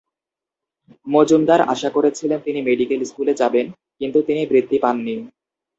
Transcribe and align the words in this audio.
মজুমদার 1.07 1.61
আশা 1.73 1.89
করেছিলেন 1.89 2.39
তিনি 2.45 2.59
মেডিকেল 2.61 3.01
স্কুলে 3.03 3.33
যাবেন, 3.41 3.65
কিন্তু 3.99 4.19
তিনি 4.27 4.41
বৃত্তি 4.51 4.77
পাননি। 4.83 5.15